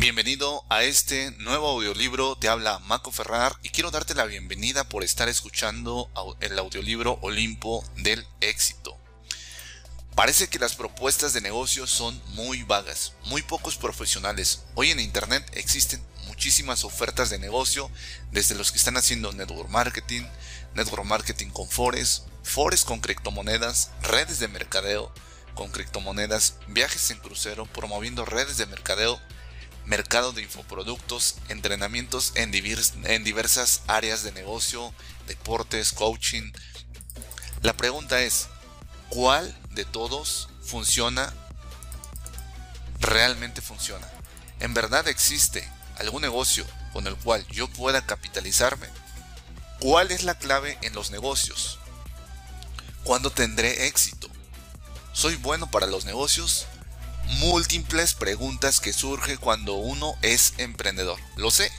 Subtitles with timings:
[0.00, 5.04] Bienvenido a este nuevo audiolibro, te habla Maco Ferrar y quiero darte la bienvenida por
[5.04, 6.08] estar escuchando
[6.40, 8.96] el audiolibro Olimpo del éxito.
[10.14, 14.62] Parece que las propuestas de negocio son muy vagas, muy pocos profesionales.
[14.74, 17.90] Hoy en Internet existen muchísimas ofertas de negocio,
[18.32, 20.22] desde los que están haciendo network marketing,
[20.72, 25.12] network marketing con forex, forex con criptomonedas, redes de mercadeo
[25.54, 29.20] con criptomonedas, viajes en crucero, promoviendo redes de mercadeo,
[29.84, 34.94] mercado de infoproductos, entrenamientos en, en diversas áreas de negocio,
[35.26, 36.52] deportes, coaching.
[37.62, 38.48] La pregunta es,
[39.08, 41.32] ¿cuál de todos funciona?
[43.00, 44.08] ¿Realmente funciona?
[44.60, 48.86] ¿En verdad existe algún negocio con el cual yo pueda capitalizarme?
[49.80, 51.78] ¿Cuál es la clave en los negocios?
[53.04, 54.28] ¿Cuándo tendré éxito?
[55.12, 56.66] ¿Soy bueno para los negocios?
[57.38, 61.18] Múltiples preguntas que surgen cuando uno es emprendedor.
[61.36, 61.70] Lo sé,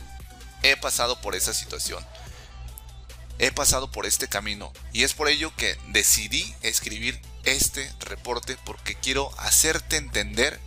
[0.63, 2.05] he pasado por esa situación.
[3.39, 8.95] He pasado por este camino y es por ello que decidí escribir este reporte porque
[8.95, 10.59] quiero hacerte entender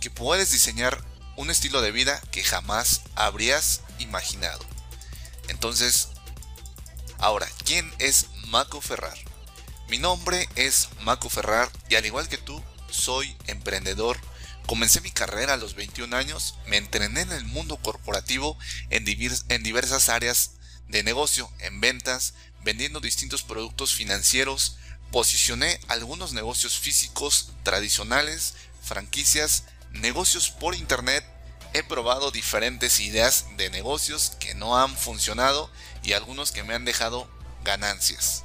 [0.00, 1.02] que puedes diseñar
[1.36, 4.64] un estilo de vida que jamás habrías imaginado.
[5.48, 6.08] Entonces,
[7.18, 9.16] ahora, ¿quién es Maco Ferrar?
[9.88, 14.18] Mi nombre es Maco Ferrar y al igual que tú, soy emprendedor.
[14.66, 18.56] Comencé mi carrera a los 21 años, me entrené en el mundo corporativo
[18.90, 20.52] en, diversas áreas
[20.86, 24.76] de negocio, en ventas, vendiendo distintos productos financieros,
[25.10, 31.24] posicioné algunos negocios físicos tradicionales, franquicias, negocios por internet,
[31.72, 35.70] he probado diferentes ideas de negocios que no han funcionado
[36.02, 37.28] y algunos que me han dejado
[37.64, 38.44] ganancias.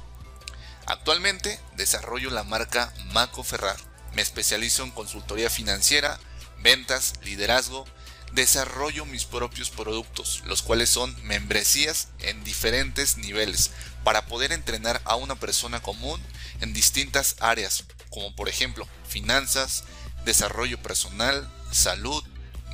[0.86, 3.85] Actualmente desarrollo la marca Maco Ferrar
[4.16, 6.18] me especializo en consultoría financiera,
[6.62, 7.84] ventas, liderazgo,
[8.32, 13.72] desarrollo mis propios productos, los cuales son membresías en diferentes niveles,
[14.04, 16.18] para poder entrenar a una persona común
[16.62, 19.84] en distintas áreas, como por ejemplo finanzas,
[20.24, 22.24] desarrollo personal, salud,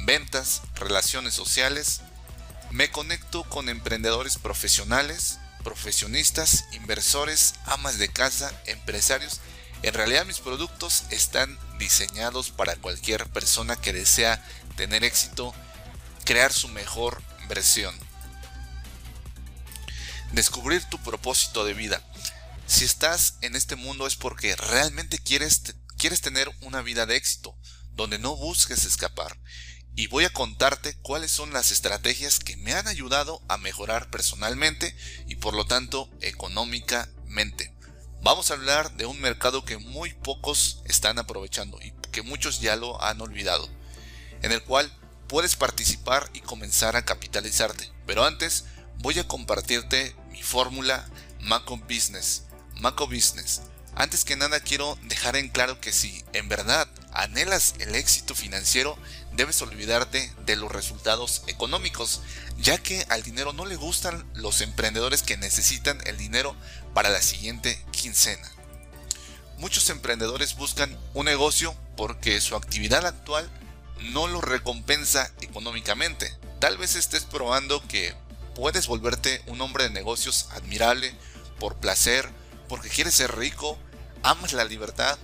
[0.05, 2.03] ventas, relaciones sociales.
[2.71, 9.41] Me conecto con emprendedores profesionales, profesionistas, inversores, amas de casa, empresarios
[9.83, 14.45] en realidad mis productos están diseñados para cualquier persona que desea
[14.77, 15.55] tener éxito,
[16.25, 17.95] crear su mejor versión.
[20.33, 22.03] Descubrir tu propósito de vida.
[22.67, 25.63] Si estás en este mundo es porque realmente quieres,
[25.99, 27.57] quieres tener una vida de éxito,
[27.91, 29.37] donde no busques escapar.
[29.95, 34.97] Y voy a contarte cuáles son las estrategias que me han ayudado a mejorar personalmente
[35.27, 37.75] y por lo tanto económicamente.
[38.25, 42.77] Vamos a hablar de un mercado que muy pocos están aprovechando y que muchos ya
[42.77, 43.69] lo han olvidado,
[44.43, 44.97] en el cual
[45.27, 47.91] puedes participar y comenzar a capitalizarte.
[48.07, 48.67] Pero antes
[48.99, 51.05] voy a compartirte mi fórmula
[51.41, 52.45] Maco Business.
[52.77, 53.63] Maco Business.
[53.97, 58.97] Antes que nada quiero dejar en claro que si en verdad anhelas el éxito financiero,
[59.33, 62.23] debes olvidarte de los resultados económicos,
[62.57, 66.57] ya que al dinero no le gustan los emprendedores que necesitan el dinero
[66.95, 68.51] para la siguiente quincena.
[69.59, 73.49] Muchos emprendedores buscan un negocio porque su actividad actual
[74.11, 76.37] no lo recompensa económicamente.
[76.59, 78.15] Tal vez estés probando que
[78.55, 81.15] puedes volverte un hombre de negocios admirable
[81.59, 82.29] por placer,
[82.69, 83.79] porque quieres ser rico,
[84.23, 85.19] amas la libertad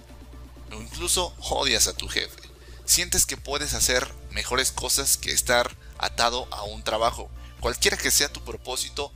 [0.71, 2.41] o incluso odias a tu jefe.
[2.85, 7.31] Sientes que puedes hacer mejores cosas que estar atado a un trabajo.
[7.61, 9.13] Cualquiera que sea tu propósito,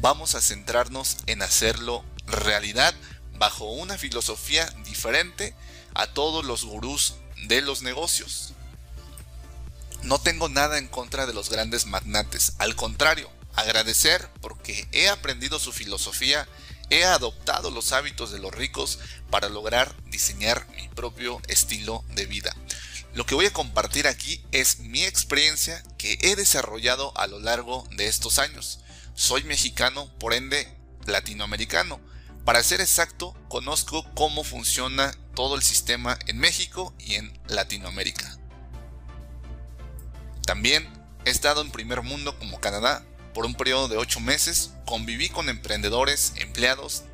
[0.00, 2.94] vamos a centrarnos en hacerlo realidad
[3.38, 5.54] bajo una filosofía diferente
[5.94, 7.14] a todos los gurús
[7.46, 8.52] de los negocios.
[10.02, 15.58] No tengo nada en contra de los grandes magnates, al contrario, agradecer porque he aprendido
[15.58, 16.46] su filosofía,
[16.90, 18.98] he adoptado los hábitos de los ricos
[19.30, 22.54] para lograr diseñar mi propio estilo de vida.
[23.14, 27.86] Lo que voy a compartir aquí es mi experiencia que he desarrollado a lo largo
[27.92, 28.80] de estos años.
[29.14, 30.68] Soy mexicano, por ende
[31.06, 32.00] latinoamericano.
[32.44, 38.36] Para ser exacto, conozco cómo funciona todo el sistema en México y en Latinoamérica.
[40.44, 40.86] También
[41.24, 45.48] he estado en primer mundo como Canadá por un periodo de 8 meses, conviví con
[45.48, 47.04] emprendedores, empleados,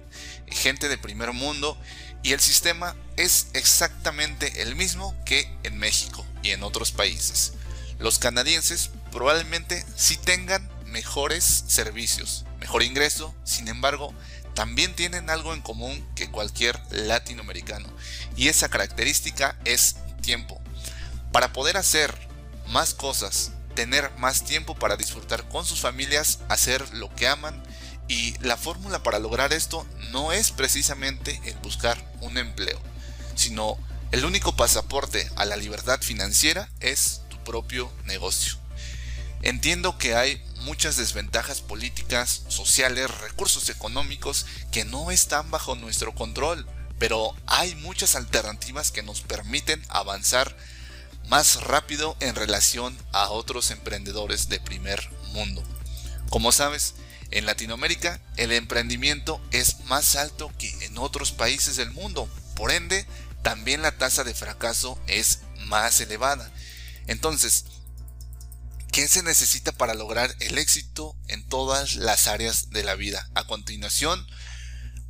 [0.46, 1.78] gente de primer mundo
[2.22, 7.52] y el sistema es exactamente el mismo que en México y en otros países.
[7.98, 14.14] Los canadienses probablemente sí tengan mejores servicios, mejor ingreso, sin embargo,
[14.54, 17.88] también tienen algo en común que cualquier latinoamericano
[18.36, 20.60] y esa característica es tiempo.
[21.32, 22.14] Para poder hacer
[22.66, 27.62] más cosas tener más tiempo para disfrutar con sus familias, hacer lo que aman
[28.08, 32.78] y la fórmula para lograr esto no es precisamente el buscar un empleo,
[33.36, 33.78] sino
[34.10, 38.59] el único pasaporte a la libertad financiera es tu propio negocio.
[39.42, 46.66] Entiendo que hay muchas desventajas políticas, sociales, recursos económicos que no están bajo nuestro control,
[46.98, 50.54] pero hay muchas alternativas que nos permiten avanzar
[51.28, 55.62] más rápido en relación a otros emprendedores de primer mundo.
[56.28, 56.94] Como sabes,
[57.30, 63.06] en Latinoamérica el emprendimiento es más alto que en otros países del mundo, por ende
[63.42, 66.52] también la tasa de fracaso es más elevada.
[67.06, 67.64] Entonces,
[68.90, 73.28] ¿qué se necesita para lograr el éxito en todas las áreas de la vida?
[73.34, 74.26] A continuación,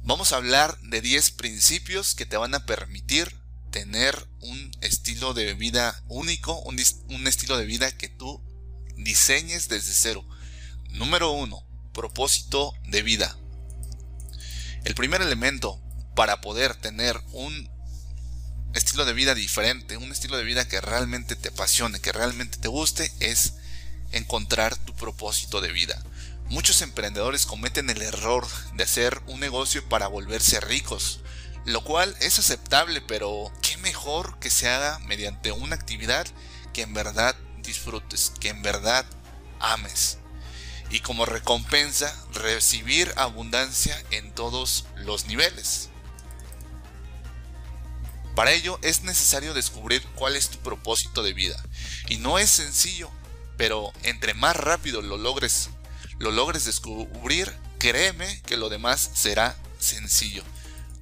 [0.02, 3.34] vamos a hablar de 10 principios que te van a permitir
[3.70, 6.78] tener un estilo de vida único, un,
[7.26, 8.42] estilo de vida que tú
[8.96, 10.26] diseñes desde cero.
[10.90, 11.66] Número 1.
[11.94, 13.38] Propósito de vida.
[14.84, 15.80] El primer elemento
[16.14, 17.70] para poder tener un
[18.74, 22.68] estilo de vida diferente, un estilo de vida que realmente te apasione, que realmente te
[22.68, 23.54] guste, es
[24.12, 26.02] encontrar tu propósito de vida.
[26.48, 31.20] Muchos emprendedores cometen el error de hacer un negocio para volverse ricos,
[31.64, 36.26] lo cual es aceptable, pero qué mejor que se haga mediante una actividad
[36.72, 39.06] que en verdad disfrutes, que en verdad
[39.60, 40.18] ames.
[40.90, 45.88] Y como recompensa, recibir abundancia en todos los niveles.
[48.34, 51.62] Para ello es necesario descubrir cuál es tu propósito de vida.
[52.08, 53.10] Y no es sencillo,
[53.60, 55.68] pero entre más rápido lo logres,
[56.18, 60.42] lo logres descubrir, créeme que lo demás será sencillo.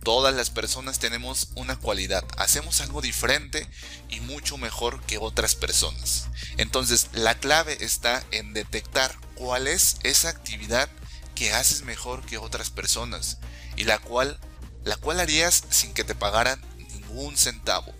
[0.02, 3.68] Todas las personas tenemos una cualidad, hacemos algo diferente
[4.08, 6.26] y mucho mejor que otras personas.
[6.56, 10.88] Entonces la clave está en detectar cuál es esa actividad
[11.36, 13.38] que haces mejor que otras personas
[13.76, 14.36] y la cual,
[14.82, 17.94] la cual harías sin que te pagaran ningún centavo.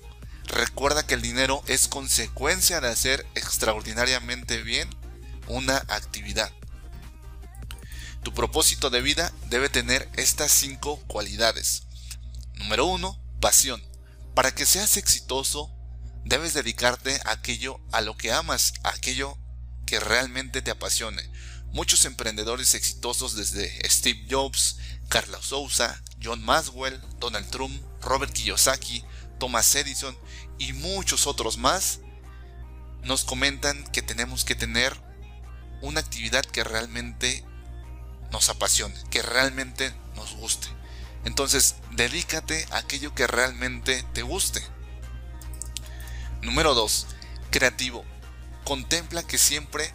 [0.49, 4.89] Recuerda que el dinero es consecuencia de hacer extraordinariamente bien
[5.47, 6.51] una actividad.
[8.23, 11.85] Tu propósito de vida debe tener estas cinco cualidades.
[12.55, 13.19] Número 1.
[13.41, 13.83] Pasión.
[14.35, 15.71] Para que seas exitoso,
[16.25, 19.37] debes dedicarte a aquello a lo que amas, a aquello
[19.87, 21.23] que realmente te apasione.
[21.73, 24.79] Muchos emprendedores exitosos desde Steve Jobs,
[25.09, 29.05] Carlos Sousa, John Maswell, Donald Trump, Robert Kiyosaki,
[29.39, 30.17] Thomas Edison
[30.59, 32.01] y muchos otros más
[33.03, 34.97] nos comentan que tenemos que tener
[35.81, 37.45] una actividad que realmente
[38.31, 40.69] nos apasione, que realmente nos guste.
[41.25, 44.63] Entonces, dedícate a aquello que realmente te guste.
[46.43, 47.07] Número 2.
[47.51, 48.05] Creativo.
[48.65, 49.93] Contempla que siempre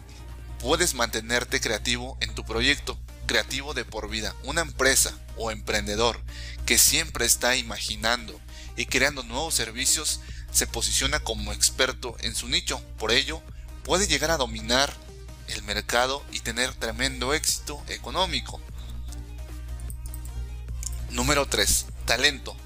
[0.58, 4.34] puedes mantenerte creativo en tu proyecto, creativo de por vida.
[4.44, 6.20] Una empresa o emprendedor
[6.66, 8.38] que siempre está imaginando
[8.76, 10.20] y creando nuevos servicios
[10.54, 12.80] se posiciona como experto en su nicho.
[12.96, 13.42] Por ello,
[13.82, 14.94] puede llegar a dominar
[15.48, 18.60] el mercado y tener tremendo éxito económico.
[21.10, 21.86] Número 3.
[22.06, 22.56] Talento.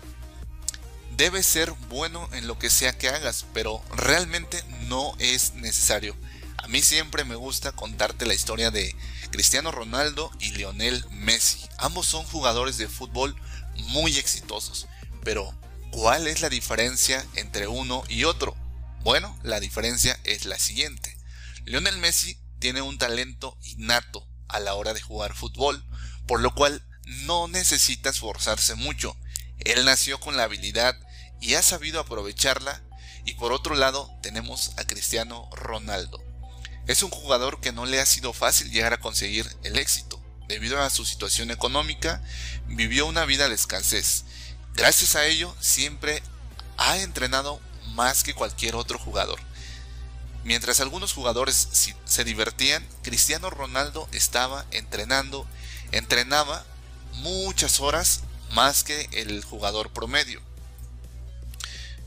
[1.17, 6.15] Debes ser bueno en lo que sea que hagas, pero realmente no es necesario.
[6.59, 8.95] A mí siempre me gusta contarte la historia de
[9.31, 11.67] Cristiano Ronaldo y Lionel Messi.
[11.79, 13.35] Ambos son jugadores de fútbol
[13.89, 14.87] muy exitosos,
[15.25, 15.55] pero
[15.91, 18.57] ¿cuál es la diferencia entre uno y otro?
[19.03, 21.17] Bueno, la diferencia es la siguiente.
[21.65, 25.85] Lionel Messi tiene un talento innato a la hora de jugar fútbol,
[26.27, 29.17] por lo cual no necesita esforzarse mucho.
[29.61, 30.95] Él nació con la habilidad
[31.41, 32.83] y ha sabido aprovecharla.
[33.25, 36.23] Y por otro lado tenemos a Cristiano Ronaldo.
[36.87, 40.23] Es un jugador que no le ha sido fácil llegar a conseguir el éxito.
[40.49, 42.23] Debido a su situación económica,
[42.67, 44.25] vivió una vida de escasez.
[44.79, 46.23] Gracias a ello, siempre
[46.77, 47.61] ha entrenado
[47.97, 49.41] más que cualquier otro jugador.
[50.45, 51.69] Mientras algunos jugadores
[52.05, 55.49] se divertían, Cristiano Ronaldo estaba entrenando,
[55.91, 56.65] entrenaba
[57.15, 58.21] muchas horas
[58.53, 60.41] más que el jugador promedio.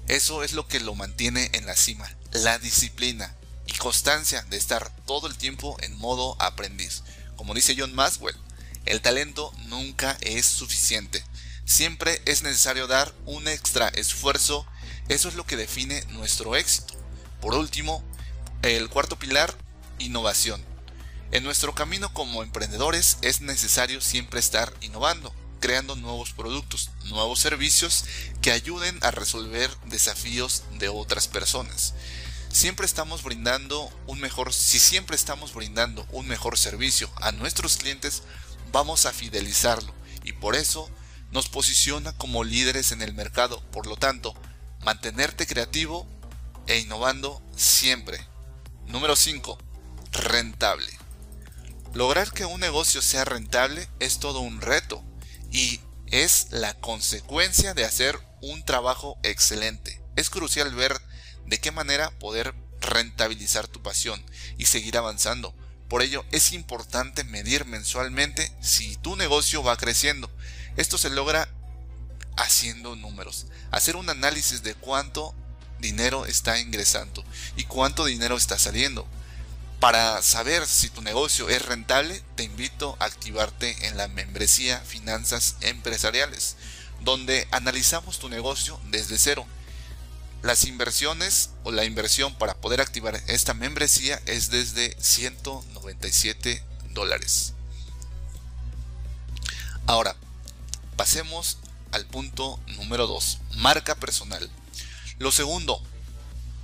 [0.07, 3.35] Eso es lo que lo mantiene en la cima, la disciplina
[3.65, 7.03] y constancia de estar todo el tiempo en modo aprendiz.
[7.35, 8.37] Como dice John Maxwell,
[8.85, 11.21] el talento nunca es suficiente.
[11.71, 14.67] Siempre es necesario dar un extra esfuerzo.
[15.07, 16.95] Eso es lo que define nuestro éxito.
[17.39, 18.03] Por último,
[18.61, 19.55] el cuarto pilar,
[19.97, 20.61] innovación.
[21.31, 28.03] En nuestro camino como emprendedores es necesario siempre estar innovando, creando nuevos productos, nuevos servicios
[28.41, 31.93] que ayuden a resolver desafíos de otras personas.
[32.51, 38.23] siempre estamos brindando un mejor, si siempre estamos brindando un mejor servicio a nuestros clientes,
[38.73, 39.93] vamos a fidelizarlo
[40.25, 40.91] y por eso
[41.31, 43.61] nos posiciona como líderes en el mercado.
[43.71, 44.33] Por lo tanto,
[44.83, 46.07] mantenerte creativo
[46.67, 48.19] e innovando siempre.
[48.87, 49.57] Número 5.
[50.11, 50.91] Rentable.
[51.93, 55.03] Lograr que un negocio sea rentable es todo un reto
[55.51, 60.01] y es la consecuencia de hacer un trabajo excelente.
[60.15, 61.01] Es crucial ver
[61.45, 64.23] de qué manera poder rentabilizar tu pasión
[64.57, 65.55] y seguir avanzando.
[65.87, 70.31] Por ello es importante medir mensualmente si tu negocio va creciendo.
[70.77, 71.49] Esto se logra
[72.37, 75.35] haciendo números, hacer un análisis de cuánto
[75.79, 77.23] dinero está ingresando
[77.55, 79.07] y cuánto dinero está saliendo.
[79.79, 85.55] Para saber si tu negocio es rentable, te invito a activarte en la membresía Finanzas
[85.61, 86.55] Empresariales,
[87.01, 89.45] donde analizamos tu negocio desde cero.
[90.43, 97.53] Las inversiones o la inversión para poder activar esta membresía es desde 197 dólares.
[99.87, 100.15] Ahora,
[101.01, 101.57] pasemos
[101.93, 104.47] al punto número 2, marca personal.
[105.17, 105.81] Lo segundo,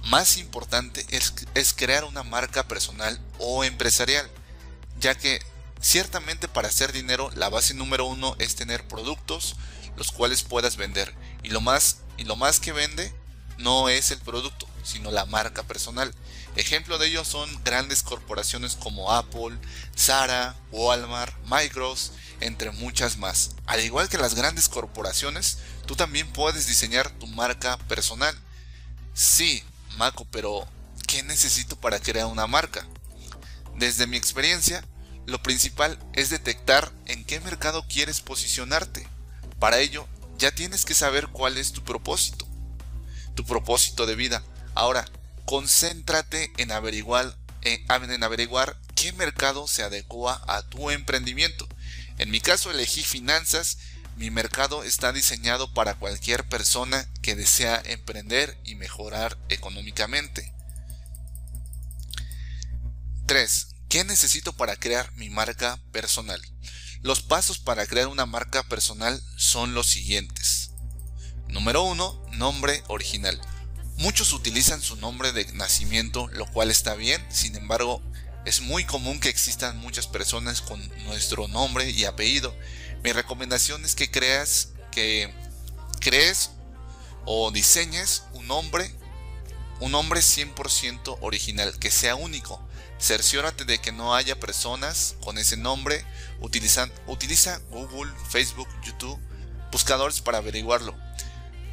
[0.03, 4.29] más importante es, crear una marca personal o empresarial,
[5.00, 5.41] ya que
[5.82, 9.56] ciertamente para hacer dinero la base número uno es tener productos
[9.96, 13.12] los cuales puedas vender y lo más y lo más que vende
[13.58, 16.13] no es el producto sino la marca personal
[16.56, 19.58] ejemplo de ello son grandes corporaciones como Apple,
[19.96, 26.67] Zara, Walmart, Microsoft entre muchas más al igual que las grandes corporaciones tú también puedes
[26.67, 28.36] diseñar tu marca personal
[29.13, 29.63] sí
[29.98, 30.67] Maco, pero
[31.08, 32.86] ¿qué necesito para crear una marca?
[33.75, 34.86] Desde mi experiencia,
[35.25, 39.08] lo principal es detectar en qué mercado quieres posicionarte.
[39.60, 42.48] Para ello, ya tienes que saber cuál es tu propósito,
[43.34, 44.44] tu propósito de vida.
[44.75, 45.06] Ahora,
[45.46, 51.67] concéntrate en averiguar, en averiguar qué mercado se adecua a tu emprendimiento.
[52.17, 53.77] En mi caso elegí finanzas
[54.17, 60.53] mi mercado está diseñado para cualquier persona que desea emprender y mejorar económicamente.
[63.27, 63.67] 3.
[63.89, 66.41] ¿Qué necesito para crear mi marca personal?
[67.03, 70.71] Los pasos para crear una marca personal son los siguientes.
[71.47, 72.29] Número 1.
[72.31, 73.39] Nombre original.
[73.97, 78.01] Muchos utilizan su nombre de nacimiento, lo cual está bien, sin embargo,
[78.47, 82.55] es muy común que existan muchas personas con nuestro nombre y apellido
[83.03, 85.33] mi recomendación es que creas, que
[85.99, 86.51] crees
[87.25, 88.93] o diseñes un nombre,
[89.79, 92.61] un nombre 100% original, que sea único.
[92.99, 96.03] Cerciórate de que no haya personas con ese nombre.
[96.39, 99.19] Utiliza Google, Facebook, YouTube,
[99.71, 100.95] buscadores para averiguarlo.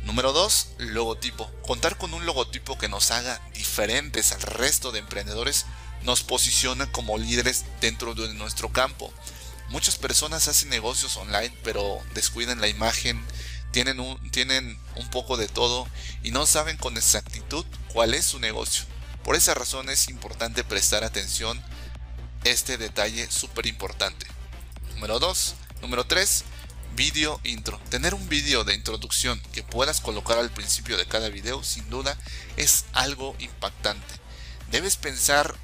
[0.04, 0.68] Número 2.
[0.78, 1.50] Logotipo.
[1.66, 5.64] Contar con un logotipo que nos haga diferentes al resto de emprendedores
[6.04, 9.12] nos posiciona como líderes dentro de nuestro campo.
[9.70, 13.22] Muchas personas hacen negocios online, pero descuidan la imagen,
[13.72, 15.88] tienen un, tienen un poco de todo
[16.22, 18.84] y no saben con exactitud cuál es su negocio.
[19.24, 21.60] Por esa razón es importante prestar atención
[22.44, 24.26] este detalle súper importante.
[24.94, 25.54] Número 2.
[25.80, 26.44] Número 3.
[26.94, 27.80] Video intro.
[27.88, 32.16] Tener un vídeo de introducción que puedas colocar al principio de cada video sin duda
[32.56, 34.14] es algo impactante.
[34.70, 35.56] Debes pensar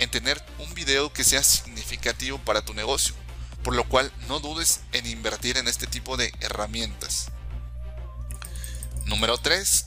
[0.00, 3.14] en tener un video que sea significativo para tu negocio
[3.62, 7.28] por lo cual no dudes en invertir en este tipo de herramientas.
[9.04, 9.86] Número 3.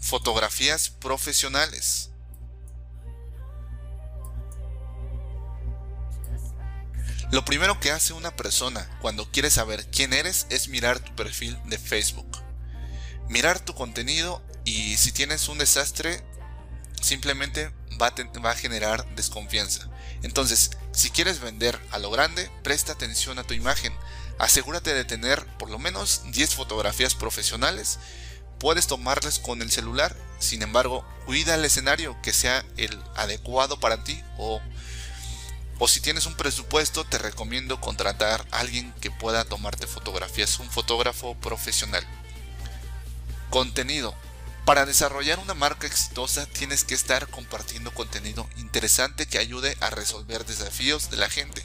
[0.00, 2.10] Fotografías profesionales.
[7.30, 11.58] Lo primero que hace una persona cuando quiere saber quién eres es mirar tu perfil
[11.66, 12.38] de Facebook.
[13.28, 16.24] Mirar tu contenido y si tienes un desastre
[17.02, 19.88] simplemente va a, generar desconfianza.
[20.22, 23.92] Entonces, si quieres vender a lo grande, presta atención a tu imagen.
[24.38, 27.98] Asegúrate de tener por lo menos 10 fotografías profesionales.
[28.58, 34.02] Puedes tomarlas con el celular, sin embargo, cuida el escenario que sea el adecuado para
[34.04, 34.60] ti o,
[35.78, 40.70] o si tienes un presupuesto, te recomiendo contratar a alguien que pueda tomarte fotografías, un
[40.70, 42.04] fotógrafo profesional.
[43.50, 44.14] Contenido.
[44.68, 50.44] Para desarrollar una marca exitosa tienes que estar compartiendo contenido interesante que ayude a resolver
[50.44, 51.64] desafíos de la gente.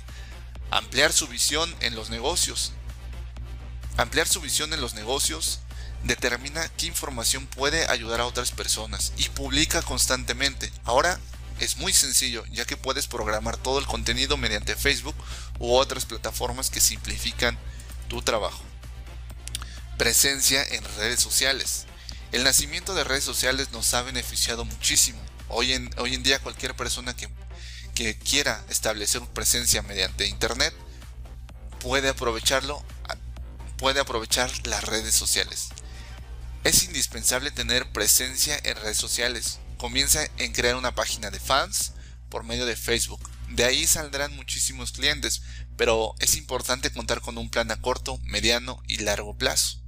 [0.72, 2.72] Ampliar su visión en los negocios.
[3.98, 5.60] Ampliar su visión en los negocios
[6.05, 10.72] determina qué información puede ayudar a otras personas y publica constantemente.
[10.86, 11.19] Ahora
[11.60, 15.15] es muy sencillo ya que puedes programar todo el contenido mediante Facebook
[15.60, 17.60] u otras plataformas que simplifican
[18.07, 18.63] tu trabajo.
[19.98, 21.86] Presencia en redes sociales.
[22.34, 25.22] El nacimiento de redes sociales nos ha beneficiado muchísimo.
[25.50, 27.30] Hoy en, hoy en día cualquier persona que,
[27.94, 30.74] que quiera establecer presencia mediante Internet
[31.80, 32.84] puede aprovecharlo,
[33.78, 35.68] puede aprovechar las redes sociales.
[36.63, 39.60] Es indispensable tener presencia en redes sociales.
[39.78, 41.94] Comienza en crear una página de fans
[42.30, 43.30] por medio de Facebook.
[43.50, 45.44] De ahí saldrán muchísimos clientes,
[45.78, 49.83] pero es importante contar con un plan a corto, mediano y largo plazo.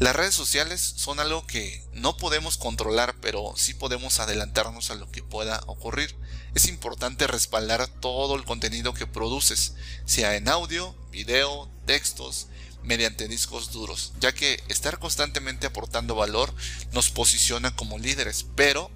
[0.00, 5.10] Las redes sociales son algo que no podemos controlar, pero sí podemos adelantarnos a lo
[5.12, 6.16] que pueda ocurrir.
[6.54, 9.74] Es importante respaldar todo el contenido que produces,
[10.06, 12.46] sea en audio, video, textos,
[12.82, 16.54] mediante discos duros, ya que estar constantemente aportando valor
[16.92, 18.90] nos posiciona como líderes, pero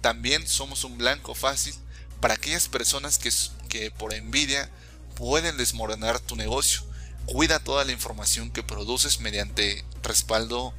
[0.00, 1.76] también somos un blanco fácil
[2.20, 3.30] para aquellas personas que,
[3.68, 4.68] que por envidia
[5.14, 6.82] pueden desmoronar tu negocio
[7.28, 10.74] cuida toda la información que produces mediante respaldo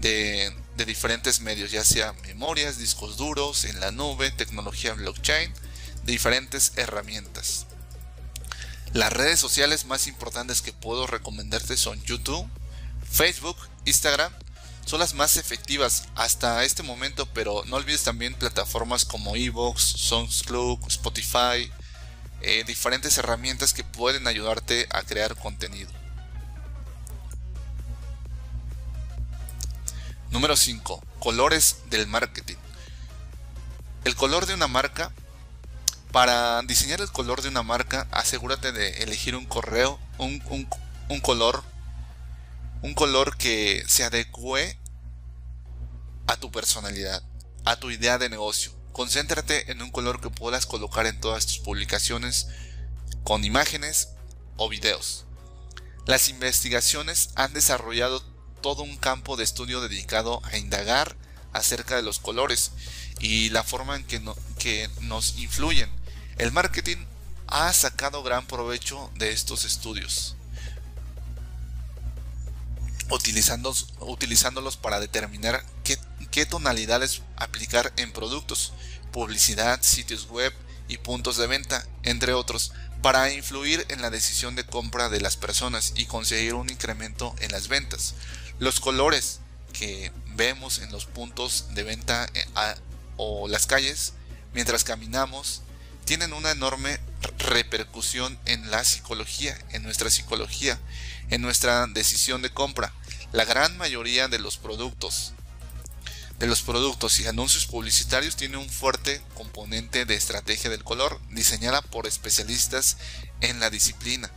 [0.00, 0.52] de,
[0.86, 5.52] diferentes medios, ya sea memorias, discos duros, en la nube, tecnología blockchain,
[6.04, 7.66] diferentes herramientas.
[8.92, 12.48] Las redes sociales más importantes que puedo recomendarte son YouTube,
[13.10, 14.32] Facebook, Instagram.
[14.84, 20.78] Son las más efectivas hasta este momento, pero no olvides también plataformas como Evox, SoundCloud,
[20.88, 21.72] Spotify,
[22.42, 25.90] eh, diferentes herramientas que pueden ayudarte a crear contenido.
[30.34, 31.00] Número 5.
[31.20, 32.56] Colores del marketing.
[34.02, 35.12] El color de una marca.
[36.10, 40.42] Para diseñar el color de una marca, asegúrate de elegir un correo, un,
[41.08, 41.62] un color,
[42.82, 44.76] un color que se adecue
[46.26, 47.22] a tu personalidad,
[47.64, 48.72] a tu idea de negocio.
[48.90, 52.48] Concéntrate en un color que puedas colocar en todas tus publicaciones
[53.22, 54.08] con imágenes
[54.56, 55.26] o videos.
[56.06, 58.33] Las investigaciones han desarrollado
[58.64, 61.14] todo un campo de estudio dedicado a indagar
[61.52, 62.70] acerca de los colores
[63.20, 65.90] y la forma en que, nos influyen.
[66.38, 66.96] El marketing
[67.46, 70.36] ha sacado gran provecho de estos estudios,
[73.10, 75.62] utilizándolos para determinar
[76.30, 78.72] qué tonalidades aplicar en productos,
[79.12, 80.54] publicidad, sitios web
[80.88, 85.36] y puntos de venta, entre otros, para influir en la decisión de compra de las
[85.36, 88.14] personas y conseguir un incremento en las ventas.
[88.58, 89.40] Los colores
[89.72, 92.44] que vemos en los puntos de venta eh,
[93.16, 94.14] o las calles
[94.52, 95.62] mientras caminamos
[96.04, 97.00] tienen una enorme
[97.38, 100.78] repercusión en la psicología, en nuestra psicología,
[101.30, 102.92] en nuestra decisión de compra.
[103.32, 105.32] La gran mayoría de los productos
[106.38, 111.80] de los productos y anuncios publicitarios tiene un fuerte componente de estrategia del color diseñada
[111.80, 112.96] por especialistas
[113.40, 114.30] en la disciplina.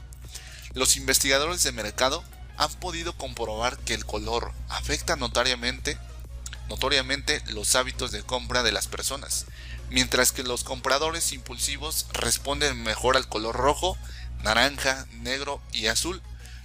[0.74, 2.24] Los investigadores de mercado
[2.58, 5.98] han podido comprobar que el color afecta notoriamente,
[6.70, 9.46] notoriamente los hábitos de compra de las personas,
[9.90, 13.98] mientras que los compradores impulsivos responden mejor al color rojo,
[14.44, 16.22] naranja, negro y azul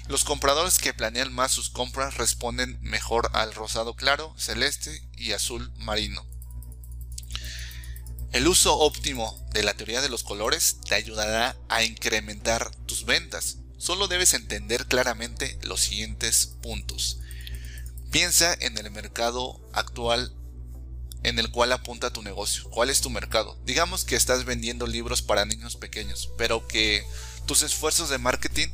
[0.08, 5.72] los compradores que planean más sus compras responden mejor al rosado claro, celeste y azul
[5.76, 6.26] marino.
[8.32, 13.58] El uso óptimo de la teoría de los colores te ayudará a incrementar tus ventas.
[13.82, 17.18] Solo debes entender claramente los siguientes puntos.
[18.12, 20.32] Piensa en el mercado actual
[21.24, 22.70] en el cual apunta tu negocio.
[22.70, 23.58] ¿Cuál es tu mercado?
[23.64, 27.04] Digamos que estás vendiendo libros para niños pequeños, pero que
[27.46, 28.68] tus esfuerzos de marketing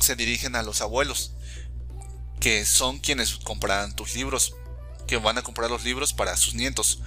[0.00, 1.30] se dirigen a los abuelos,
[2.40, 4.54] que son quienes comprarán tus libros,
[5.06, 6.98] que van a comprar los libros para sus nietos.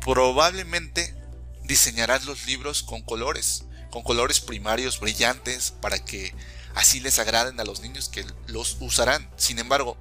[0.00, 1.16] Probablemente
[1.64, 6.32] diseñarás los libros con colores, con colores primarios brillantes para que
[6.74, 9.28] así les agraden a los niños que los usarán.
[9.36, 9.96] Sin embargo,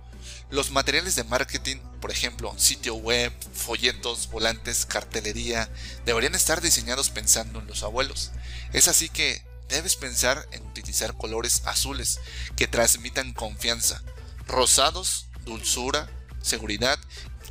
[0.49, 5.69] los materiales de marketing, por ejemplo, sitio web, folletos, volantes, cartelería,
[6.05, 8.31] deberían estar diseñados pensando en los abuelos.
[8.73, 12.19] Es así que debes pensar en utilizar colores azules
[12.55, 14.01] que transmitan confianza,
[14.47, 16.09] rosados, dulzura,
[16.41, 16.97] seguridad,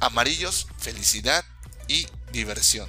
[0.01, 1.45] amarillos, felicidad
[1.89, 2.89] y diversión.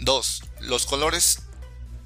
[0.00, 0.42] 2.
[0.60, 1.40] Los colores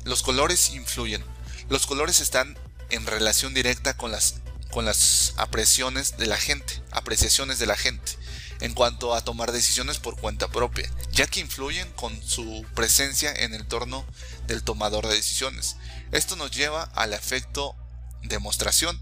[0.06, 1.22] los colores influyen.
[1.68, 2.56] Los colores están
[2.90, 4.36] en relación directa con las
[4.70, 8.12] con apreciaciones de la gente, apreciaciones de la gente
[8.60, 13.54] en cuanto a tomar decisiones por cuenta propia, ya que influyen con su presencia en
[13.54, 14.04] el torno
[14.46, 15.76] del tomador de decisiones.
[16.12, 17.74] Esto nos lleva al efecto
[18.22, 19.00] demostración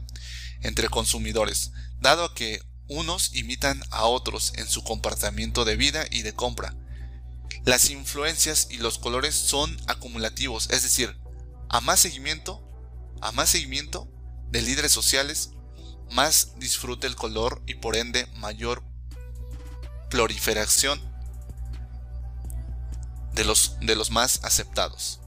[0.60, 6.34] entre consumidores, dado que unos imitan a otros en su comportamiento de vida y de
[6.34, 6.74] compra.
[7.64, 11.16] Las influencias y los colores son acumulativos, es decir,
[11.74, 12.62] a más seguimiento,
[13.20, 14.06] a más seguimiento
[14.48, 15.50] de líderes sociales,
[16.12, 18.84] más disfrute el color y por ende mayor
[20.08, 21.02] proliferación
[23.32, 25.18] de los, de los más aceptados.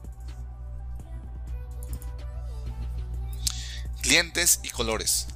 [4.00, 5.26] Clientes y colores.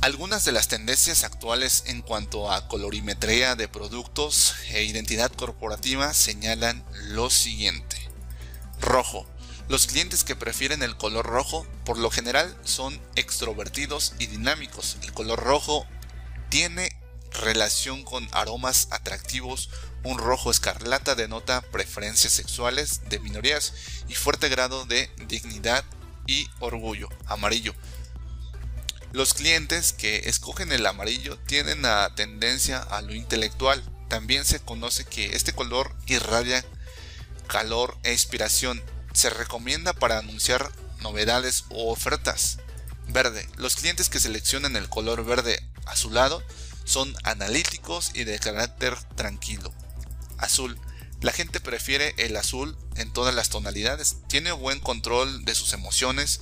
[0.00, 6.82] Algunas de las tendencias actuales en cuanto a colorimetría de productos e identidad corporativa señalan
[7.08, 8.11] lo siguiente.
[8.82, 9.26] Rojo.
[9.68, 14.98] Los clientes que prefieren el color rojo por lo general son extrovertidos y dinámicos.
[15.02, 15.86] El color rojo
[16.50, 16.94] tiene
[17.40, 19.70] relación con aromas atractivos,
[20.02, 23.72] un rojo escarlata denota preferencias sexuales de minorías
[24.08, 25.84] y fuerte grado de dignidad
[26.26, 27.08] y orgullo.
[27.26, 27.74] Amarillo.
[29.12, 33.82] Los clientes que escogen el amarillo tienen la tendencia a lo intelectual.
[34.08, 36.64] También se conoce que este color irradia
[37.52, 38.82] calor e inspiración.
[39.12, 42.56] Se recomienda para anunciar novedades o ofertas.
[43.08, 43.46] Verde.
[43.56, 46.42] Los clientes que seleccionan el color verde azulado
[46.84, 49.70] son analíticos y de carácter tranquilo.
[50.38, 50.80] Azul.
[51.20, 56.40] La gente prefiere el azul en todas las tonalidades, tiene buen control de sus emociones,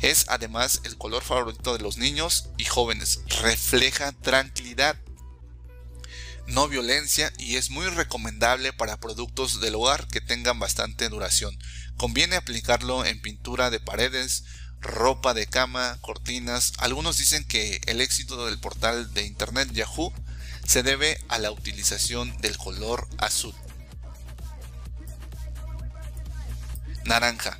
[0.00, 4.96] es además el color favorito de los niños y jóvenes, refleja tranquilidad,
[6.48, 11.56] no violencia y es muy recomendable para productos del hogar que tengan bastante duración.
[11.96, 14.44] Conviene aplicarlo en pintura de paredes,
[14.80, 16.72] ropa de cama, cortinas.
[16.78, 20.12] Algunos dicen que el éxito del portal de internet Yahoo
[20.66, 23.54] se debe a la utilización del color azul.
[27.04, 27.58] Naranja.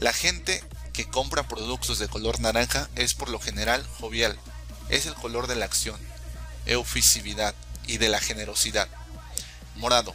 [0.00, 4.38] La gente que compra productos de color naranja es por lo general jovial.
[4.90, 5.98] Es el color de la acción,
[6.66, 7.54] eufisividad
[7.86, 8.88] y de la generosidad.
[9.76, 10.14] Morado.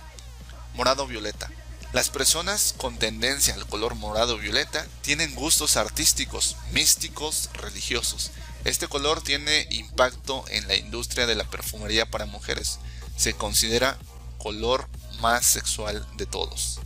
[0.74, 1.50] Morado violeta.
[1.94, 8.32] Las personas con tendencia al color morado violeta tienen gustos artísticos, místicos, religiosos.
[8.66, 12.80] Este color tiene impacto en la industria de la perfumería para mujeres.
[13.16, 13.98] Se considera
[14.38, 14.88] color
[15.22, 16.80] más sexual de todos.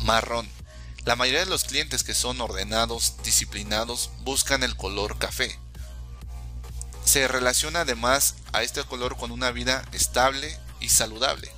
[0.00, 0.48] Marrón.
[1.04, 5.58] La mayoría de los clientes que son ordenados, disciplinados, buscan el color café.
[7.14, 11.48] Se relaciona además a este color con una vida estable y saludable.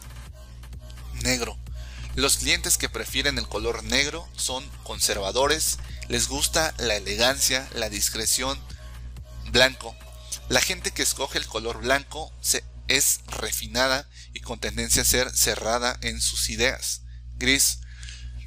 [1.22, 1.56] Negro.
[2.14, 8.60] Los clientes que prefieren el color negro son conservadores, les gusta la elegancia, la discreción.
[9.50, 9.96] Blanco.
[10.50, 12.30] La gente que escoge el color blanco
[12.86, 17.00] es refinada y con tendencia a ser cerrada en sus ideas.
[17.38, 17.78] Gris.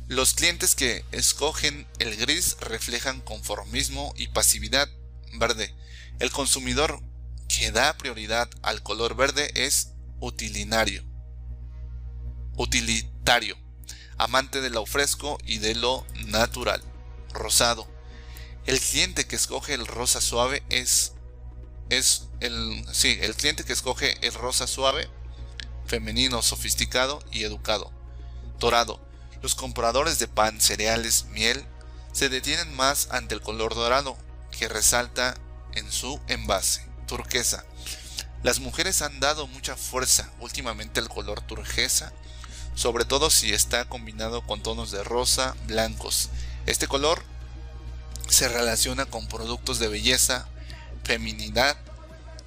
[0.05, 4.87] Los clientes que escogen el gris reflejan conformismo y pasividad.
[5.33, 5.73] Verde.
[6.19, 7.01] El consumidor
[7.47, 11.03] que da prioridad al color verde es utilitario.
[12.57, 13.57] Utilitario.
[14.17, 16.83] Amante de lo fresco y de lo natural.
[17.31, 17.87] Rosado.
[18.65, 21.13] El cliente que escoge el rosa suave es
[21.89, 25.09] es el sí, el cliente que escoge el rosa suave,
[25.85, 27.91] femenino, sofisticado y educado.
[28.59, 28.99] Dorado.
[29.41, 31.65] Los compradores de pan, cereales, miel
[32.11, 34.17] se detienen más ante el color dorado
[34.51, 35.35] que resalta
[35.73, 36.85] en su envase.
[37.07, 37.65] Turquesa.
[38.43, 42.13] Las mujeres han dado mucha fuerza últimamente al color turquesa,
[42.75, 46.29] sobre todo si está combinado con tonos de rosa, blancos.
[46.65, 47.21] Este color
[48.29, 50.47] se relaciona con productos de belleza,
[51.03, 51.77] feminidad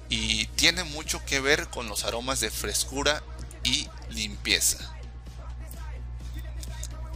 [0.09, 3.21] y tiene mucho que ver con los aromas de frescura
[3.63, 4.93] y limpieza.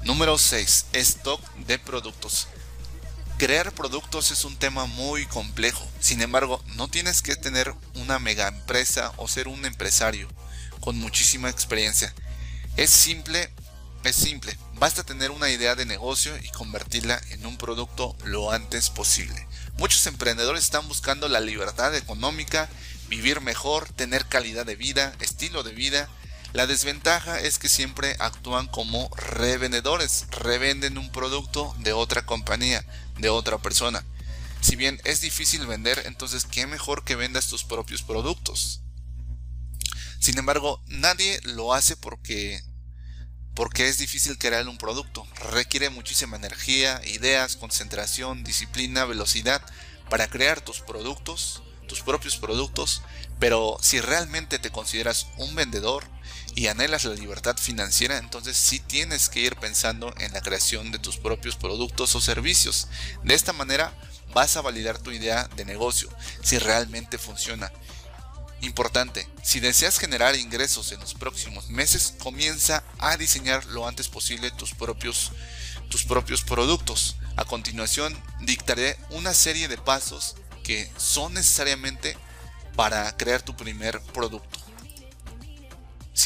[0.04, 0.88] Número 6.
[0.93, 2.48] Stock de productos.
[3.38, 5.88] Crear productos es un tema muy complejo.
[6.00, 10.28] Sin embargo, no tienes que tener una mega empresa o ser un empresario
[10.80, 12.15] con muchísima experiencia.
[12.78, 13.54] Es simple,
[14.04, 14.58] es simple.
[14.73, 19.47] Basta tener una idea de negocio y convertirla en un producto lo antes posible.
[19.78, 22.67] Muchos emprendedores están buscando la libertad económica,
[23.08, 26.10] vivir mejor, tener calidad de vida, estilo de vida
[26.54, 32.86] la desventaja es que siempre actúan como revendedores, revenden un producto de otra compañía,
[33.17, 34.03] de otra persona.
[34.62, 38.82] Si bien es difícil vender, entonces qué mejor que vendas tus propios productos.
[40.19, 42.62] Sin embargo, nadie lo hace porque
[43.53, 45.25] porque es difícil crear un producto.
[45.51, 49.63] Requiere muchísima energía, ideas, concentración, disciplina, velocidad
[50.12, 53.01] para crear tus productos, tus propios productos,
[53.39, 56.08] pero si realmente te consideras un vendedor,
[56.58, 60.98] y anhelas la libertad financiera, entonces sí tienes que ir pensando en la creación de
[60.98, 62.88] tus propios productos o servicios.
[63.24, 63.93] De esta manera
[64.34, 66.10] vas a validar tu idea de negocio,
[66.41, 67.72] si realmente funciona.
[68.62, 74.50] Importante, si deseas generar ingresos en los próximos meses, comienza a diseñar lo antes posible
[74.50, 75.34] tus propios,
[75.91, 77.17] tus propios productos.
[77.36, 82.17] A continuación, dictaré una serie de pasos que son necesariamente
[82.76, 84.66] para crear tu primer producto.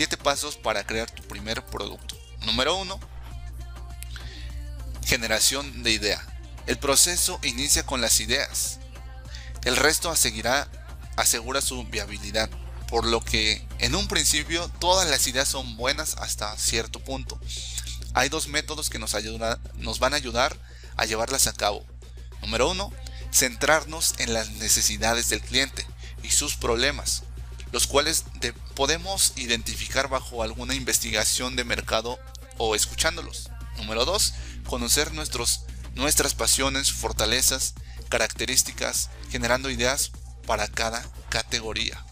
[0.01, 2.17] 7 pasos para crear tu primer producto.
[2.47, 2.99] Número 1.
[5.05, 6.19] Generación de idea.
[6.65, 8.79] El proceso inicia con las ideas.
[9.63, 12.49] El resto asegura su viabilidad,
[12.87, 17.39] por lo que en un principio todas las ideas son buenas hasta cierto punto.
[18.15, 19.15] Hay dos métodos que nos,
[19.75, 20.57] nos van a ayudar
[20.97, 21.85] a llevarlas a cabo.
[22.41, 22.91] Número uno,
[23.31, 25.85] centrarnos en las necesidades del cliente
[26.23, 27.21] y sus problemas,
[27.71, 28.25] los cuales
[28.75, 32.19] podemos identificar bajo alguna investigación de mercado
[32.57, 33.49] o escuchándolos.
[33.77, 34.33] Número 2.
[34.67, 37.73] Conocer nuestros, nuestras pasiones, fortalezas,
[38.09, 40.11] características, generando ideas
[40.45, 42.05] para cada categoría.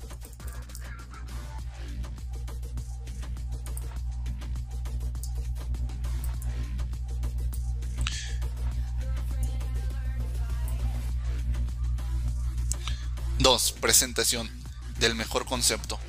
[13.38, 14.59] Dos, presentación
[15.00, 16.00] del mejor concepto.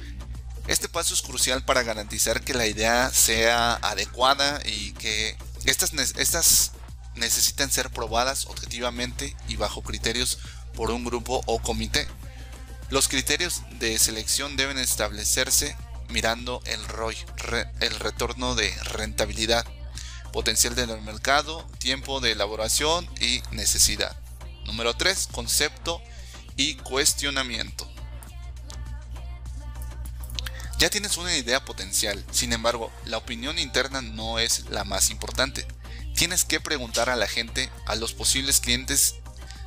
[0.66, 6.72] Este paso es crucial para garantizar que la idea sea adecuada y que estas, estas
[7.14, 10.38] necesitan ser probadas objetivamente y bajo criterios
[10.74, 12.06] por un grupo o comité.
[12.88, 15.76] Los criterios de selección deben establecerse
[16.08, 17.16] mirando el ROI,
[17.80, 19.64] el retorno de rentabilidad,
[20.32, 24.16] potencial del mercado, tiempo de elaboración y necesidad.
[24.66, 25.28] Número 3.
[25.32, 26.00] Concepto
[26.56, 27.90] y cuestionamiento.
[30.80, 35.66] Ya tienes una idea potencial, sin embargo, la opinión interna no es la más importante.
[36.16, 39.16] Tienes que preguntar a la gente, a los posibles clientes,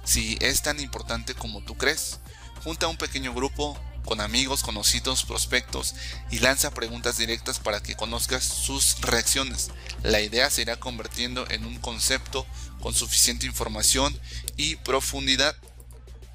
[0.03, 2.19] si es tan importante como tú crees.
[2.63, 5.93] Junta un pequeño grupo con amigos, conocidos, prospectos
[6.31, 9.69] y lanza preguntas directas para que conozcas sus reacciones.
[10.01, 12.47] La idea se irá convirtiendo en un concepto
[12.81, 14.19] con suficiente información
[14.57, 15.55] y profundidad.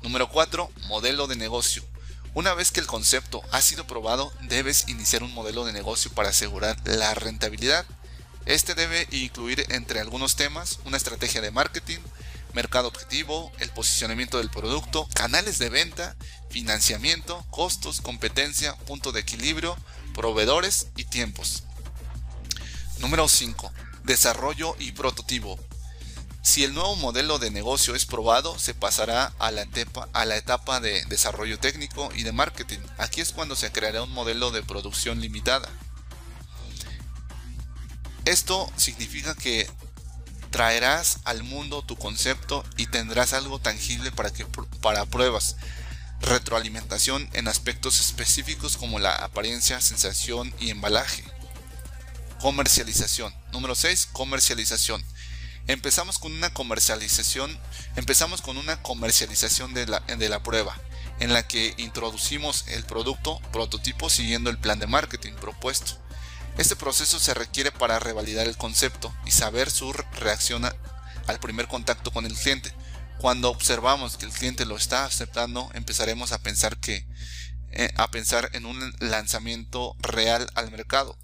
[0.04, 0.70] Número 4.
[0.86, 1.82] Modelo de negocio.
[2.38, 6.28] Una vez que el concepto ha sido probado, debes iniciar un modelo de negocio para
[6.28, 7.84] asegurar la rentabilidad.
[8.46, 11.98] Este debe incluir entre algunos temas una estrategia de marketing,
[12.52, 16.14] mercado objetivo, el posicionamiento del producto, canales de venta,
[16.48, 19.76] financiamiento, costos, competencia, punto de equilibrio,
[20.14, 21.64] proveedores y tiempos.
[23.00, 23.72] Número 5.
[24.04, 25.58] Desarrollo y prototipo.
[26.48, 31.58] Si el nuevo modelo de negocio es probado, se pasará a la, etapa, de desarrollo
[31.58, 32.78] técnico y de marketing.
[32.96, 35.68] Aquí es cuando se creará un modelo de producción limitada.
[38.24, 39.70] Esto significa que
[40.48, 44.46] traerás al mundo tu concepto y tendrás algo tangible para, que,
[44.80, 45.56] para pruebas.
[46.22, 51.24] Retroalimentación en aspectos específicos como la apariencia, sensación y embalaje.
[52.40, 53.34] Comercialización.
[53.52, 54.08] Número 6.
[54.12, 55.04] Comercialización
[55.68, 57.56] empezamos con una comercialización,
[57.94, 60.76] empezamos con una comercialización de la, de la prueba,
[61.20, 65.92] en la que introducimos el producto prototipo siguiendo el plan de marketing propuesto.
[66.56, 72.10] Este proceso se requiere para revalidar el concepto y saber su reacción al primer contacto
[72.10, 72.72] con el cliente.
[73.18, 77.06] Cuando observamos que el cliente lo está aceptando, empezaremos a pensar que
[77.70, 81.18] eh, a pensar en un lanzamiento real al mercado.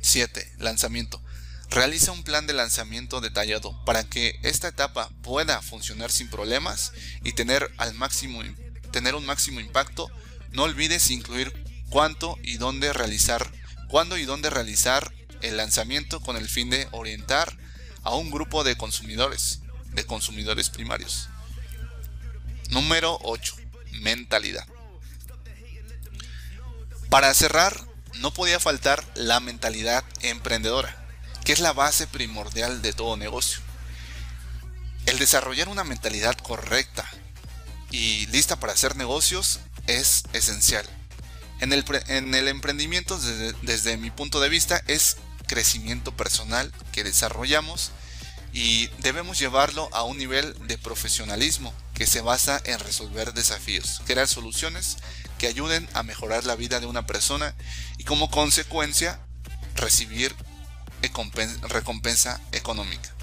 [0.00, 0.54] 7.
[0.58, 1.22] Lanzamiento.
[1.72, 6.92] Realiza un plan de lanzamiento detallado para que esta etapa pueda funcionar sin problemas
[7.24, 8.42] y tener, al máximo,
[8.90, 10.10] tener un máximo impacto.
[10.50, 11.50] No olvides incluir
[11.88, 13.50] cuánto y dónde realizar,
[13.88, 17.56] cuándo y dónde realizar el lanzamiento con el fin de orientar
[18.02, 19.60] a un grupo de consumidores,
[19.94, 21.30] de consumidores primarios.
[22.68, 23.56] Número 8.
[23.92, 24.66] Mentalidad.
[27.08, 27.80] Para cerrar,
[28.16, 31.01] no podía faltar la mentalidad emprendedora
[31.44, 33.60] que es la base primordial de todo negocio.
[35.06, 37.08] El desarrollar una mentalidad correcta
[37.90, 40.86] y lista para hacer negocios es esencial.
[41.60, 47.04] En el, en el emprendimiento, desde, desde mi punto de vista, es crecimiento personal que
[47.04, 47.92] desarrollamos
[48.52, 54.28] y debemos llevarlo a un nivel de profesionalismo que se basa en resolver desafíos, crear
[54.28, 54.98] soluciones
[55.38, 57.54] que ayuden a mejorar la vida de una persona
[57.98, 59.20] y como consecuencia
[59.74, 60.34] recibir
[61.68, 63.14] recompensa económica.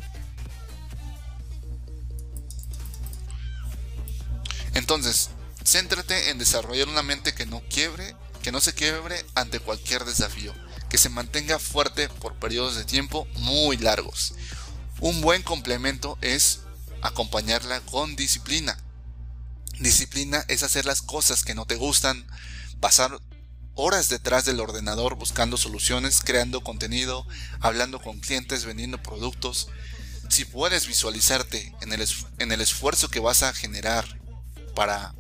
[4.74, 5.30] Entonces,
[5.64, 10.54] céntrate en desarrollar una mente que no quiebre, que no se quiebre ante cualquier desafío,
[10.90, 14.34] que se mantenga fuerte por periodos de tiempo muy largos.
[15.00, 16.62] Un buen complemento es
[17.02, 18.78] acompañarla con disciplina.
[19.80, 22.26] Disciplina es hacer las cosas que no te gustan,
[22.80, 23.20] pasar
[23.80, 27.26] horas detrás del ordenador buscando soluciones, creando contenido,
[27.62, 29.70] hablando con clientes, vendiendo productos.
[30.30, 32.08] Si puedes visualizarte en el,
[32.40, 34.20] en el esfuerzo que vas a generar
[34.76, 35.16] para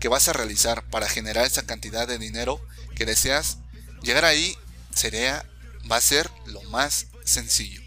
[0.00, 2.60] que vas a realizar para generar esa cantidad de dinero
[2.96, 3.58] que deseas,
[4.02, 4.56] llegar ahí
[4.92, 5.46] sería
[5.90, 7.80] va a ser lo más sencillo.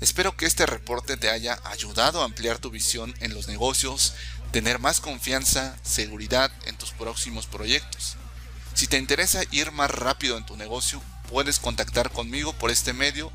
[0.00, 4.14] Espero que este reporte te haya ayudado a ampliar tu visión en los negocios,
[4.52, 8.16] tener más confianza, seguridad en tus próximos proyectos.
[8.74, 13.30] Si te interesa ir más rápido en tu negocio, puedes contactar conmigo por este medio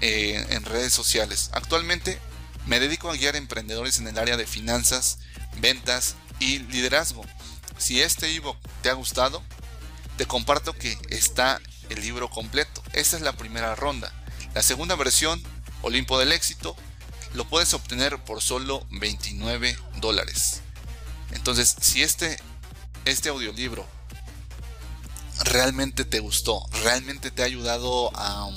[0.00, 1.50] eh, en redes sociales.
[1.52, 2.18] Actualmente
[2.66, 5.18] me dedico a guiar emprendedores en el área de finanzas,
[5.60, 7.24] ventas y liderazgo.
[7.78, 9.42] Si este ebook te ha gustado,
[10.16, 12.82] te comparto que está el libro completo.
[12.92, 14.12] Esta es la primera ronda.
[14.54, 15.42] La segunda versión,
[15.82, 16.76] Olimpo del Éxito,
[17.34, 20.60] lo puedes obtener por solo 29 dólares.
[21.32, 22.38] Entonces, si este,
[23.04, 23.86] este audiolibro
[25.52, 28.50] realmente te gustó, realmente te ha ayudado a,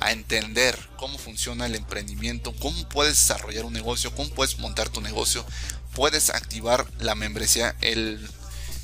[0.00, 5.00] a entender cómo funciona el emprendimiento, cómo puedes desarrollar un negocio, cómo puedes montar tu
[5.00, 5.46] negocio,
[5.94, 8.28] puedes activar la membresía, el,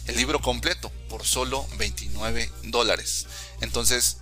[0.06, 3.26] el libro completo por solo 29 dólares.
[3.60, 4.18] Entonces,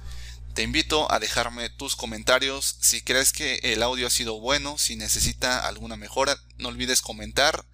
[0.54, 2.76] te invito a dejarme tus comentarios.
[2.80, 7.66] Si crees que el audio ha sido bueno, si necesita alguna mejora, no olvides comentar.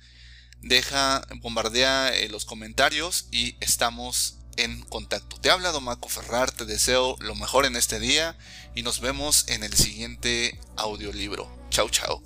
[0.60, 5.36] Deja, bombardea eh, los comentarios y estamos en contacto.
[5.40, 8.36] Te ha hablado Marco Ferrar, te deseo lo mejor en este día
[8.74, 11.50] y nos vemos en el siguiente audiolibro.
[11.70, 12.22] Chao, chao.